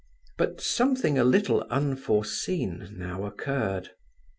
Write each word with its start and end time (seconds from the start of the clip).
But 0.35 0.61
something 0.61 1.19
a 1.19 1.23
little 1.23 1.61
unforeseen 1.69 2.91
now 2.97 3.23
occurred. 3.23 3.91